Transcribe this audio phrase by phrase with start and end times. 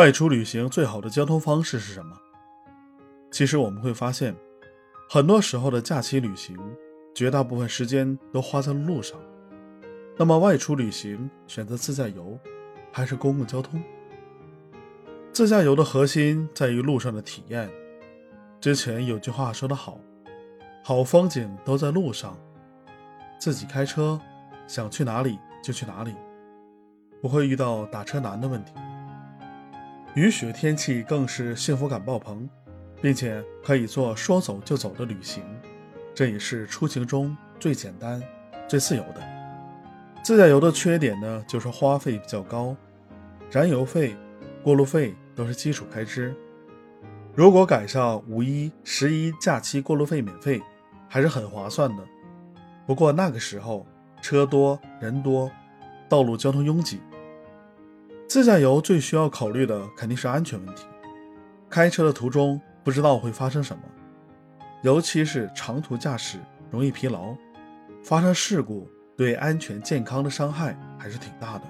[0.00, 2.16] 外出旅行最好的交通方式是什么？
[3.30, 4.34] 其实我们会发现，
[5.10, 6.56] 很多时候的假期旅行，
[7.14, 9.20] 绝大部分时间都花在路上。
[10.16, 12.38] 那么外出旅行选择自驾游，
[12.90, 13.78] 还是公共交通？
[15.34, 17.70] 自驾游的核心在于路上的体验。
[18.58, 20.00] 之前有句话说得好
[20.82, 22.34] ：“好风景都在路上。”
[23.38, 24.18] 自己开车，
[24.66, 26.14] 想去哪里就去哪里，
[27.20, 28.72] 不会遇到打车难的问题。
[30.14, 32.48] 雨雪天气更是幸福感爆棚，
[33.00, 35.42] 并且可以做说走就走的旅行，
[36.12, 38.20] 这也是出行中最简单、
[38.66, 39.22] 最自由的。
[40.24, 42.76] 自驾游的缺点呢，就是花费比较高，
[43.52, 44.16] 燃油费、
[44.64, 46.34] 过路费都是基础开支。
[47.32, 50.60] 如果赶上五一、十一假期，过路费免费，
[51.08, 52.02] 还是很划算的。
[52.84, 53.86] 不过那个时候
[54.20, 55.48] 车多人多，
[56.08, 57.00] 道路交通拥挤。
[58.30, 60.84] 自驾游最需要考虑的肯定是安全问题。
[61.68, 63.82] 开车的途中不知道会发生什么，
[64.84, 66.38] 尤其是长途驾驶
[66.70, 67.34] 容易疲劳，
[68.04, 71.64] 发生事故对安全健康的伤害还是挺大的。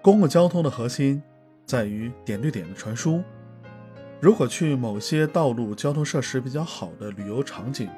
[0.00, 1.20] 公共交通的核心
[1.66, 3.20] 在于点对点的传输。
[4.20, 7.90] 如果去某些道路交通设施比较好的旅游场景，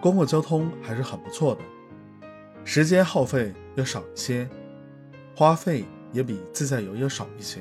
[0.00, 1.60] 公共交通还是很不错的，
[2.64, 4.48] 时间耗费要少一些，
[5.36, 5.84] 花费。
[6.16, 7.60] 也比自驾游要少一些，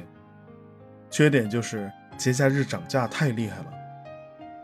[1.11, 3.65] 缺点就是节假日涨价太厉害了。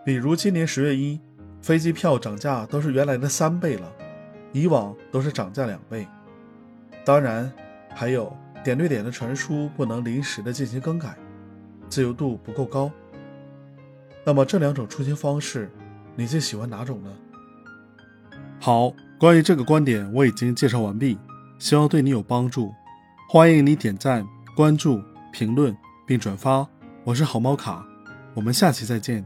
[0.05, 1.19] 比如今年十月一，
[1.61, 3.91] 飞机票涨价都是原来的三倍了，
[4.53, 6.07] 以往都是涨价两倍。
[7.03, 7.51] 当然，
[7.93, 11.17] 还有点对点的传输不能临时的进行更改，
[11.89, 12.89] 自由度不够高。
[14.23, 15.69] 那么这两种出行方式，
[16.15, 17.11] 你最喜欢哪种呢？
[18.61, 21.17] 好，关于这个观点我已经介绍完毕，
[21.59, 22.73] 希望对你有帮助。
[23.33, 25.01] 欢迎你点赞、关注、
[25.31, 25.73] 评论
[26.05, 26.67] 并转发，
[27.05, 27.81] 我是好猫卡，
[28.33, 29.25] 我们下期再见。